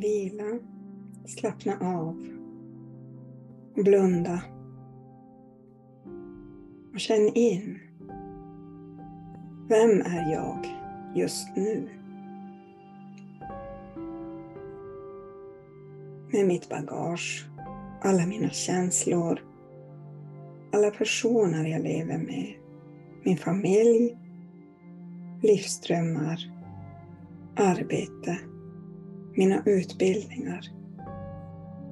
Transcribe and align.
Vila, 0.00 0.58
slappna 1.26 1.72
av 1.80 2.28
och 3.76 3.84
blunda. 3.84 4.42
Och 6.92 7.00
känn 7.00 7.28
in. 7.34 7.78
Vem 9.68 10.00
är 10.00 10.32
jag 10.32 10.66
just 11.14 11.56
nu? 11.56 11.88
Med 16.32 16.46
mitt 16.46 16.68
bagage, 16.68 17.46
alla 18.02 18.26
mina 18.26 18.50
känslor, 18.50 19.44
alla 20.72 20.90
personer 20.90 21.64
jag 21.64 21.82
lever 21.82 22.18
med, 22.18 22.54
min 23.22 23.36
familj, 23.36 24.16
livsdrömmar, 25.42 26.38
arbete, 27.56 28.38
mina 29.38 29.62
utbildningar, 29.66 30.60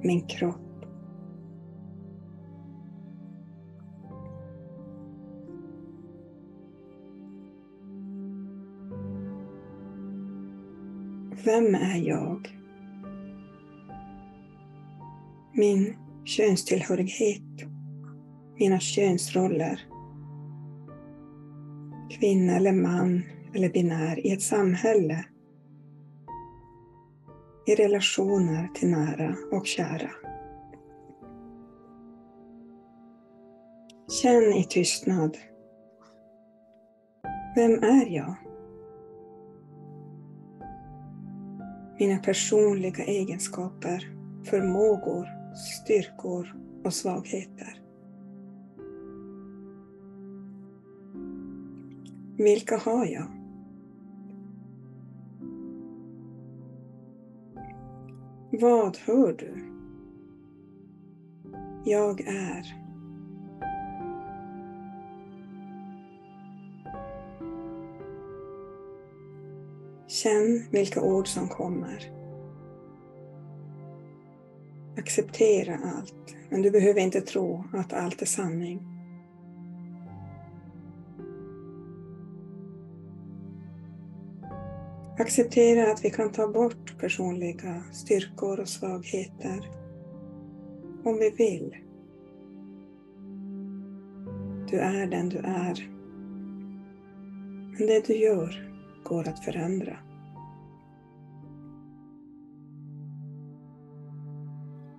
min 0.03 0.27
kropp. 0.27 0.85
Vem 11.45 11.75
är 11.75 12.07
jag? 12.07 12.47
Min 15.53 15.95
könstillhörighet, 16.25 17.41
mina 18.59 18.79
könsroller, 18.79 19.81
kvinna 22.09 22.55
eller 22.55 22.73
man 22.73 23.23
eller 23.53 23.69
binär 23.69 24.27
i 24.27 24.31
ett 24.31 24.41
samhälle, 24.41 25.25
i 27.67 27.75
relationer 27.75 28.67
till 28.73 28.89
nära 28.89 29.35
och 29.51 29.65
kära. 29.65 30.09
Känn 34.21 34.53
i 34.53 34.63
tystnad. 34.69 35.37
Vem 37.55 37.83
är 37.83 38.15
jag? 38.15 38.35
Mina 41.99 42.17
personliga 42.19 43.03
egenskaper, 43.03 44.03
förmågor, 44.45 45.27
styrkor 45.55 46.55
och 46.83 46.93
svagheter. 46.93 47.81
Vilka 52.37 52.77
har 52.77 53.05
jag? 53.05 53.36
Vad 58.59 58.97
hör 58.97 59.33
du? 59.33 59.63
Jag 61.91 62.21
är. 62.21 62.75
Känn 70.07 70.67
vilka 70.71 71.01
ord 71.01 71.27
som 71.27 71.47
kommer. 71.47 72.11
Acceptera 74.97 75.79
allt, 75.95 76.35
men 76.49 76.61
du 76.61 76.71
behöver 76.71 77.01
inte 77.01 77.21
tro 77.21 77.63
att 77.73 77.93
allt 77.93 78.21
är 78.21 78.25
sanning. 78.25 78.96
Acceptera 85.19 85.91
att 85.91 86.05
vi 86.05 86.09
kan 86.09 86.31
ta 86.31 86.47
bort 86.47 86.99
personliga 86.99 87.83
styrkor 87.91 88.59
och 88.59 88.69
svagheter 88.69 89.69
om 91.03 91.17
vi 91.17 91.29
vill. 91.29 91.75
Du 94.69 94.79
är 94.79 95.07
den 95.07 95.29
du 95.29 95.37
är. 95.37 95.89
Men 97.77 97.87
det 97.87 98.07
du 98.07 98.13
gör 98.13 98.73
går 99.03 99.27
att 99.27 99.45
förändra. 99.45 99.97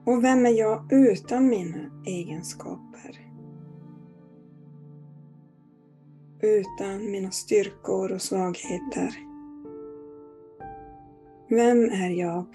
Och 0.05 0.25
vem 0.25 0.47
är 0.47 0.59
jag 0.59 0.93
utan 0.93 1.49
mina 1.49 2.05
egenskaper? 2.07 3.21
Utan 6.41 7.11
mina 7.11 7.31
styrkor 7.31 8.13
och 8.13 8.23
svagheter? 8.23 9.28
Vem 11.51 11.85
är 11.85 12.11
jag 12.11 12.47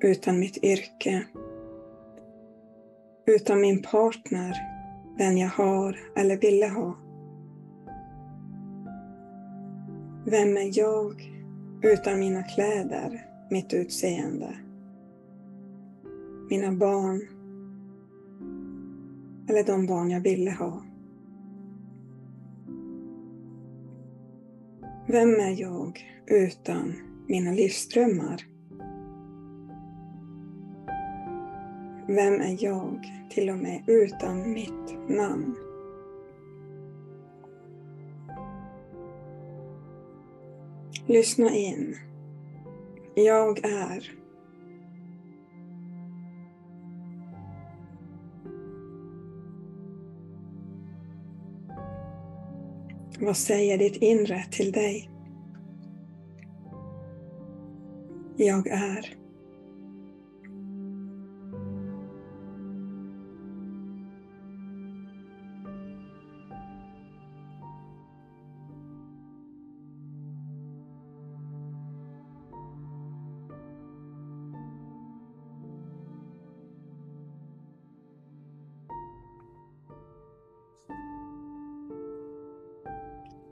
utan 0.00 0.38
mitt 0.38 0.64
yrke? 0.64 1.24
Utan 3.26 3.60
min 3.60 3.82
partner, 3.82 4.56
den 5.18 5.38
jag 5.38 5.48
har 5.48 5.98
eller 6.16 6.36
ville 6.36 6.66
ha? 6.66 6.96
Vem 10.26 10.56
är 10.56 10.78
jag 10.78 11.32
utan 11.82 12.20
mina 12.20 12.42
kläder, 12.42 13.26
mitt 13.50 13.72
utseende? 13.72 14.58
Mina 16.50 16.72
barn 16.72 17.22
eller 19.48 19.64
de 19.64 19.86
barn 19.86 20.10
jag 20.10 20.20
ville 20.20 20.50
ha? 20.50 20.82
Vem 25.06 25.30
är 25.30 25.60
jag 25.60 26.00
utan 26.26 27.07
mina 27.28 27.52
livsdrömmar? 27.52 28.46
Vem 32.06 32.40
är 32.40 32.64
jag 32.64 33.12
till 33.30 33.50
och 33.50 33.58
med 33.58 33.82
utan 33.86 34.52
mitt 34.52 35.08
namn? 35.08 35.56
Lyssna 41.06 41.54
in. 41.54 41.96
Jag 43.14 43.64
är. 43.64 44.12
Vad 53.20 53.36
säger 53.36 53.78
ditt 53.78 53.96
inre 53.96 54.44
till 54.50 54.72
dig? 54.72 55.17
Jag 58.40 58.66
är. 58.66 59.18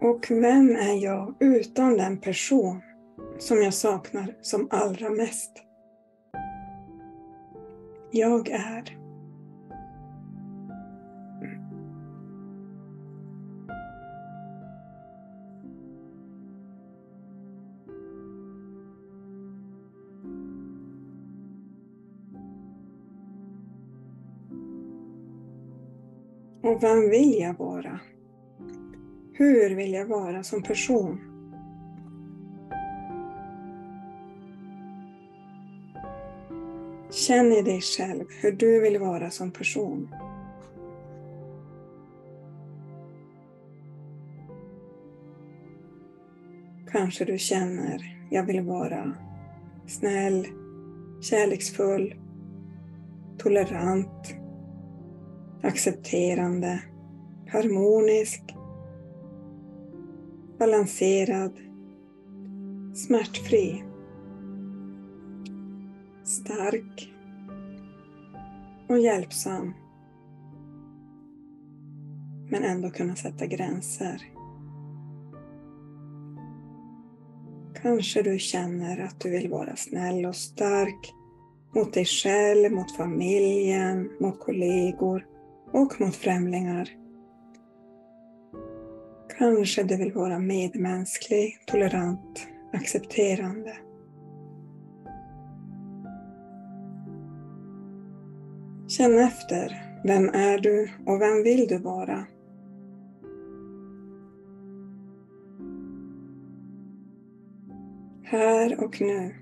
Och 0.01 0.27
vem 0.31 0.77
är 0.77 1.05
jag 1.05 1.35
utan 1.41 1.97
den 1.97 2.21
person 2.21 2.81
som 3.39 3.63
jag 3.63 3.75
saknar 3.75 4.35
som 4.43 4.69
allra 4.71 5.11
mest? 5.11 5.53
Jag 8.11 8.49
är. 8.49 8.99
Och 26.63 26.83
vem 26.83 27.11
vill 27.11 27.39
jag 27.41 27.59
vara? 27.59 28.01
Hur 29.33 29.75
vill 29.75 29.93
jag 29.93 30.07
vara 30.07 30.43
som 30.43 30.63
person? 30.63 31.36
Känn 37.27 37.53
i 37.53 37.63
dig 37.63 37.81
själv 37.81 38.25
hur 38.43 38.53
du 38.53 38.81
vill 38.81 38.99
vara 38.99 39.31
som 39.31 39.51
person. 39.51 40.09
Kanske 46.91 47.25
du 47.25 47.39
känner, 47.39 48.27
jag 48.31 48.43
vill 48.43 48.61
vara 48.61 49.13
snäll, 49.87 50.47
kärleksfull, 51.21 52.15
tolerant, 53.39 54.35
accepterande, 55.63 56.83
harmonisk, 57.49 58.43
balanserad, 60.59 61.53
smärtfri, 62.95 63.85
stark 66.25 67.16
och 68.89 68.99
hjälpsam. 68.99 69.75
Men 72.51 72.63
ändå 72.63 72.91
kunna 72.91 73.17
sätta 73.17 73.47
gränser. 73.47 74.23
Kanske 77.83 78.23
du 78.23 78.39
känner 78.39 79.01
att 79.01 79.21
du 79.21 79.31
vill 79.31 79.51
vara 79.51 79.77
snäll 79.77 80.27
och 80.27 80.37
stark 80.37 81.15
mot 81.75 81.93
dig 81.93 82.05
själv, 82.05 82.73
mot 82.73 82.97
familjen, 82.97 84.11
mot 84.21 84.41
kollegor 84.41 85.27
och 85.73 86.01
mot 86.01 86.17
främlingar. 86.17 86.89
Kanske 89.39 89.83
du 89.83 89.97
vill 89.97 90.13
vara 90.13 90.39
medmänsklig, 90.39 91.59
tolerant, 91.67 92.47
accepterande. 92.73 93.77
Känn 98.97 99.19
efter. 99.19 99.83
Vem 100.05 100.29
är 100.29 100.59
du 100.59 100.91
och 101.07 101.21
vem 101.21 101.43
vill 101.43 101.67
du 101.69 101.79
vara? 101.79 102.27
Här 108.25 108.85
och 108.85 109.01
nu. 109.01 109.35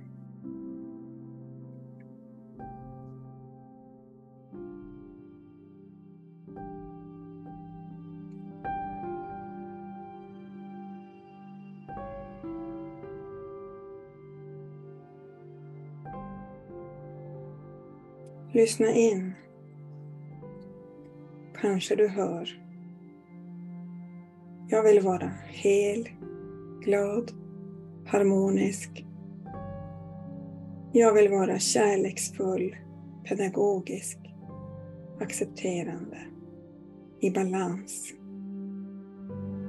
Lyssna 18.52 18.90
in. 18.90 19.34
Kanske 21.64 21.96
du 21.96 22.08
hör. 22.08 22.48
Jag 24.68 24.82
vill 24.82 25.00
vara 25.00 25.30
hel, 25.48 26.08
glad, 26.80 27.30
harmonisk. 28.06 29.06
Jag 30.92 31.14
vill 31.14 31.30
vara 31.30 31.58
kärleksfull, 31.58 32.76
pedagogisk, 33.28 34.18
accepterande, 35.20 36.18
i 37.20 37.30
balans, 37.30 38.12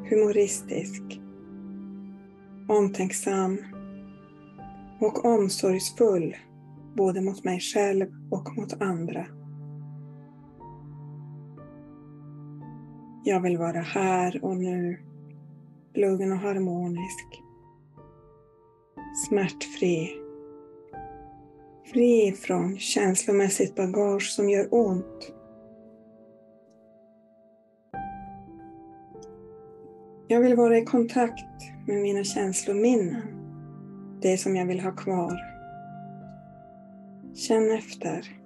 humoristisk, 0.10 1.04
omtänksam 2.68 3.58
och 5.00 5.26
omsorgsfull 5.26 6.36
både 6.98 7.22
mot 7.22 7.44
mig 7.44 7.60
själv 7.60 8.06
och 8.32 8.58
mot 8.58 8.82
andra. 8.82 9.26
Jag 13.28 13.40
vill 13.40 13.58
vara 13.58 13.80
här 13.80 14.46
och 14.46 14.58
nu, 14.58 15.00
lugn 15.94 16.32
och 16.32 16.38
harmonisk, 16.38 17.42
smärtfri, 19.28 20.10
fri 21.94 22.32
från 22.32 22.78
känslomässigt 22.78 23.76
bagage 23.76 24.30
som 24.30 24.50
gör 24.50 24.68
ont. 24.72 25.34
Jag 30.28 30.40
vill 30.40 30.56
vara 30.56 30.78
i 30.78 30.86
kontakt 30.86 31.62
med 31.88 32.02
mina 32.02 32.24
känslominnen, 32.24 33.28
det 34.22 34.38
som 34.38 34.56
jag 34.56 34.66
vill 34.66 34.80
ha 34.80 34.92
kvar. 34.92 35.40
Känn 37.34 37.72
efter. 37.72 38.40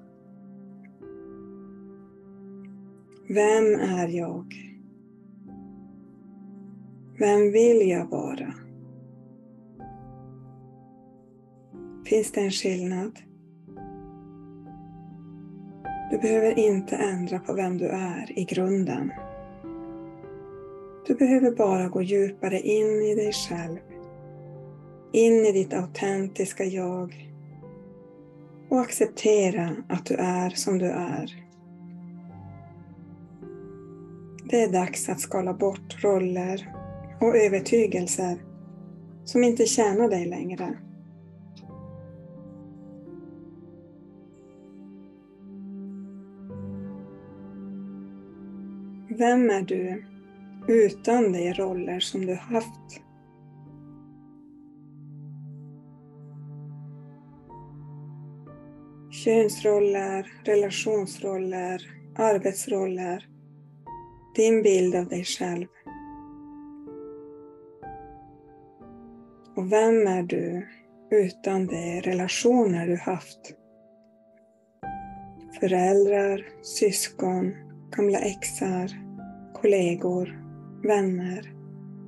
Vem 3.28 3.76
är 3.76 4.08
jag? 4.08 4.69
Vem 7.20 7.52
vill 7.52 7.90
jag 7.90 8.06
vara? 8.06 8.54
Finns 12.06 12.32
det 12.32 12.42
en 12.42 12.52
skillnad? 12.52 13.20
Du 16.12 16.18
behöver 16.18 16.60
inte 16.60 16.96
ändra 16.96 17.40
på 17.40 17.54
vem 17.54 17.78
du 17.78 17.88
är 17.88 18.40
i 18.40 18.44
grunden. 18.44 19.12
Du 21.08 21.16
behöver 21.16 21.52
bara 21.52 21.90
gå 21.90 22.02
djupare 22.02 22.60
in 22.60 23.02
i 23.02 23.16
dig 23.16 23.32
själv. 23.34 23.80
In 25.12 25.46
i 25.46 25.52
ditt 25.52 25.74
autentiska 25.74 26.64
jag 26.64 27.34
och 28.70 28.80
acceptera 28.80 29.76
att 29.90 30.06
du 30.06 30.16
är 30.16 30.50
som 30.50 30.78
du 30.78 30.86
är. 30.86 31.46
Det 34.44 34.64
är 34.64 34.72
dags 34.72 35.10
att 35.10 35.20
skala 35.20 35.54
bort 35.54 36.04
roller 36.04 36.79
och 37.22 37.38
övertygelser 37.38 38.38
som 39.26 39.44
inte 39.44 39.66
tjänar 39.66 40.10
dig 40.10 40.26
längre. 40.26 40.78
Vem 49.18 49.50
är 49.50 49.62
du 49.62 50.04
utan 50.68 51.32
de 51.32 51.54
roller 51.54 52.00
som 52.00 52.26
du 52.26 52.36
haft 52.36 53.02
könsroller, 59.24 60.32
relationsroller, 60.44 61.82
arbetsroller, 62.16 63.28
din 64.36 64.64
bild 64.64 64.96
av 64.96 65.08
dig 65.08 65.24
själv. 65.24 65.68
Och 69.60 69.72
vem 69.72 70.08
är 70.08 70.24
du 70.24 70.68
utan 71.12 71.68
de 71.68 72.02
relationer 72.02 72.88
du 72.88 72.96
haft? 72.98 73.54
Föräldrar, 75.60 76.46
syskon, 76.62 77.56
gamla 77.92 78.20
exar, 78.20 78.90
kollegor, 79.54 80.26
vänner, 80.88 81.54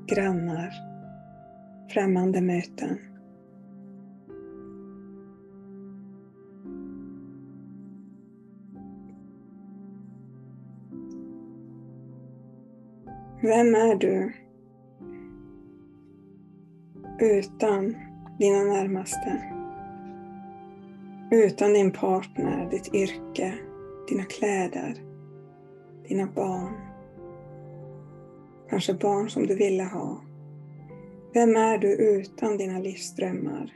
grannar, 0.08 0.74
främmande 1.93 2.41
möten. 2.41 2.98
Vem 13.41 13.75
är 13.75 13.96
du 13.96 14.34
utan 17.22 17.96
dina 18.40 18.63
närmaste? 18.63 19.44
Utan 21.32 21.74
din 21.74 21.92
partner, 21.92 22.70
ditt 22.72 22.94
yrke, 22.94 23.54
dina 24.10 24.24
kläder, 24.24 24.96
dina 26.08 26.28
barn. 26.36 26.74
Kanske 28.70 28.94
barn 28.94 29.30
som 29.30 29.48
du 29.48 29.56
ville 29.56 29.84
ha. 29.84 30.22
Vem 31.34 31.56
är 31.56 31.78
du 31.78 31.96
utan 31.96 32.58
dina 32.58 32.80
livsdrömmar 32.80 33.74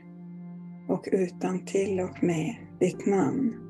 och 0.88 1.08
utan 1.12 1.66
till 1.66 2.00
och 2.00 2.24
med 2.24 2.56
ditt 2.80 3.06
namn? 3.06 3.65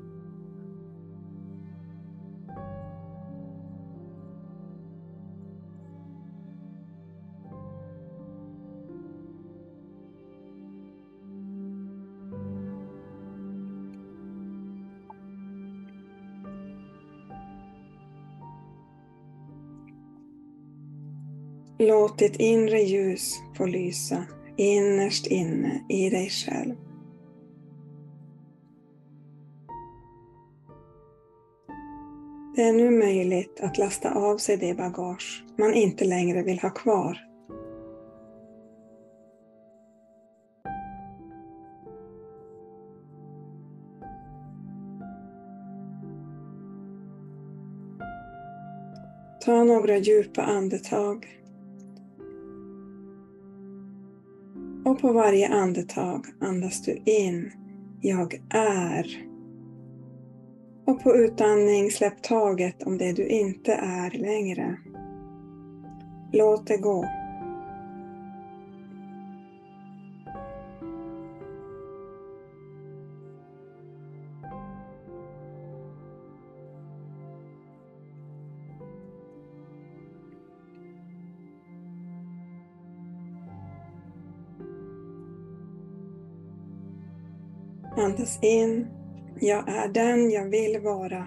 Låt 21.86 22.18
ditt 22.18 22.36
inre 22.36 22.80
ljus 22.80 23.34
få 23.56 23.66
lysa 23.66 24.24
innerst 24.56 25.26
inne 25.26 25.84
i 25.88 26.10
dig 26.10 26.30
själv. 26.30 26.74
Det 32.56 32.62
är 32.62 32.72
nu 32.72 32.90
möjligt 32.90 33.60
att 33.60 33.78
lasta 33.78 34.14
av 34.14 34.38
sig 34.38 34.56
det 34.56 34.74
bagage 34.74 35.44
man 35.58 35.74
inte 35.74 36.04
längre 36.04 36.42
vill 36.42 36.58
ha 36.58 36.70
kvar. 36.70 37.18
Ta 49.44 49.64
några 49.64 49.96
djupa 49.96 50.42
andetag 50.42 51.26
Och 54.86 55.00
på 55.00 55.12
varje 55.12 55.48
andetag 55.48 56.26
andas 56.40 56.82
du 56.82 57.02
in 57.04 57.52
Jag 58.00 58.40
är. 58.50 59.06
Och 60.86 61.02
på 61.02 61.16
utandning 61.16 61.90
släpp 61.90 62.22
taget 62.22 62.82
om 62.82 62.98
det 62.98 63.12
du 63.12 63.26
inte 63.26 63.72
är 63.72 64.10
längre. 64.10 64.76
Låt 66.32 66.66
det 66.66 66.76
gå. 66.76 67.04
Andas 87.96 88.38
in. 88.42 88.86
Jag 89.40 89.68
är 89.68 89.88
den 89.88 90.30
jag 90.30 90.44
vill 90.44 90.80
vara. 90.80 91.26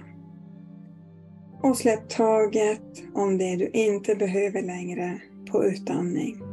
Och 1.64 1.78
släpp 1.78 2.10
taget 2.10 3.04
om 3.14 3.38
det 3.38 3.56
du 3.56 3.70
inte 3.70 4.16
behöver 4.16 4.62
längre 4.62 5.22
på 5.52 5.66
utandning. 5.66 6.49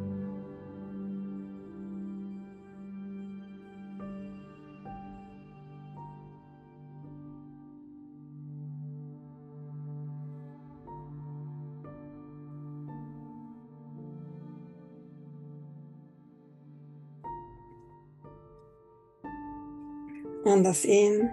Andas 20.46 20.84
in. 20.84 21.28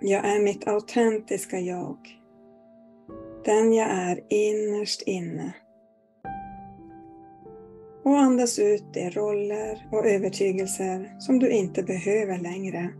Jag 0.00 0.24
är 0.24 0.40
mitt 0.40 0.68
autentiska 0.68 1.60
jag. 1.60 1.96
Den 3.44 3.72
jag 3.72 3.90
är 3.90 4.20
innerst 4.28 5.02
inne. 5.02 5.54
Och 8.04 8.18
andas 8.18 8.58
ut 8.58 8.84
de 8.92 9.10
roller 9.10 9.88
och 9.92 10.06
övertygelser 10.06 11.16
som 11.18 11.38
du 11.38 11.50
inte 11.50 11.82
behöver 11.82 12.38
längre. 12.38 12.90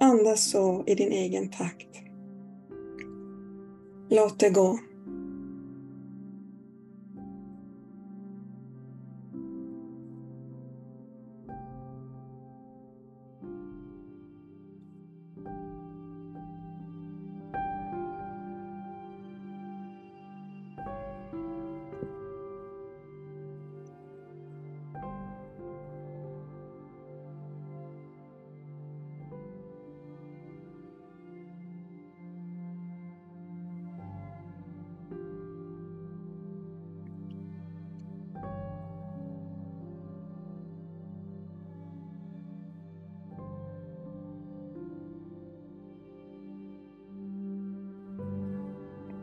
Andas 0.00 0.50
så 0.50 0.84
i 0.86 0.94
din 0.94 1.12
egen 1.12 1.50
takt. 1.50 2.02
Låt 4.10 4.40
det 4.40 4.50
gå. 4.50 4.78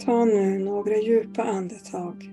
Ta 0.09 0.25
nu 0.25 0.59
några 0.59 0.97
djupa 0.97 1.43
andetag 1.43 2.29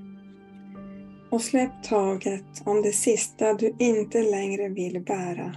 och 1.31 1.43
släpp 1.43 1.83
taget 1.83 2.63
om 2.65 2.83
det 2.83 2.93
sista 2.93 3.55
du 3.55 3.75
inte 3.79 4.23
längre 4.23 4.69
vill 4.69 5.05
bära. 5.05 5.55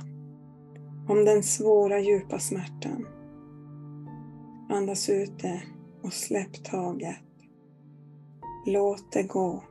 Om 1.07 1.25
den 1.25 1.43
svåra 1.43 1.99
djupa 1.99 2.39
smärtan. 2.39 3.07
Andas 4.69 5.09
ut 5.09 5.39
det 5.39 5.61
och 6.01 6.13
släpp 6.13 6.63
taget. 6.63 7.23
Låt 8.65 9.11
det 9.11 9.23
gå. 9.23 9.63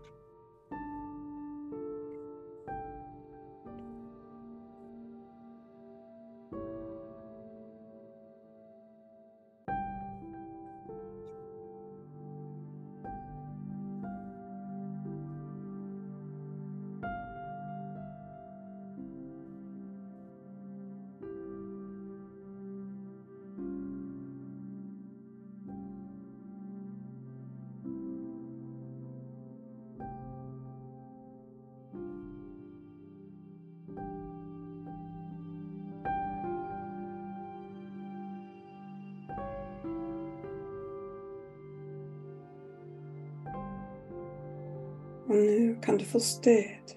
Och 45.28 45.34
nu 45.34 45.78
kan 45.82 45.98
du 45.98 46.04
få 46.04 46.20
stöd 46.20 46.92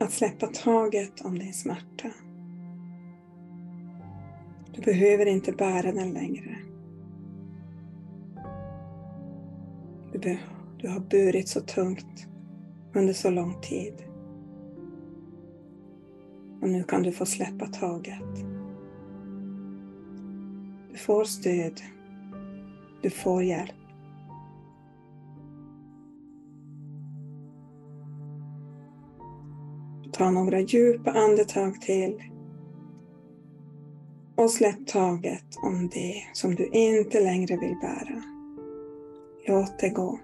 att 0.00 0.12
släppa 0.12 0.46
taget 0.46 1.20
om 1.20 1.38
din 1.38 1.52
smärta. 1.52 2.10
Du 4.72 4.82
behöver 4.82 5.26
inte 5.26 5.52
bära 5.52 5.92
den 5.92 6.12
längre. 6.12 6.56
Du, 10.12 10.38
du 10.78 10.88
har 10.88 11.00
burit 11.00 11.48
så 11.48 11.60
tungt 11.60 12.26
under 12.94 13.12
så 13.12 13.30
lång 13.30 13.60
tid. 13.60 13.94
Och 16.62 16.68
nu 16.68 16.84
kan 16.84 17.02
du 17.02 17.12
få 17.12 17.26
släppa 17.26 17.66
taget. 17.66 18.36
Du 20.92 20.98
får 20.98 21.24
stöd. 21.24 21.80
Du 23.02 23.10
får 23.10 23.42
hjälp. 23.42 23.77
Ta 30.18 30.30
några 30.30 30.60
djupa 30.60 31.10
andetag 31.10 31.80
till. 31.80 32.22
Och 34.36 34.50
släpp 34.50 34.86
taget 34.86 35.56
om 35.62 35.88
det 35.88 36.22
som 36.32 36.54
du 36.54 36.68
inte 36.72 37.20
längre 37.20 37.56
vill 37.56 37.76
bära. 37.80 38.22
Låt 39.46 39.78
det 39.78 39.88
gå. 39.88 40.18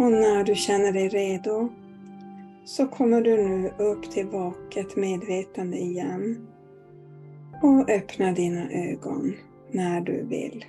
Och 0.00 0.12
när 0.12 0.44
du 0.44 0.54
känner 0.54 0.92
dig 0.92 1.08
redo 1.08 1.68
så 2.64 2.86
kommer 2.86 3.20
du 3.20 3.36
nu 3.36 3.72
upp 3.78 4.10
till 4.10 4.26
vaket 4.26 4.96
medvetande 4.96 5.78
igen 5.78 6.46
och 7.62 7.90
öppna 7.90 8.32
dina 8.32 8.70
ögon 8.70 9.34
när 9.70 10.00
du 10.00 10.22
vill. 10.22 10.64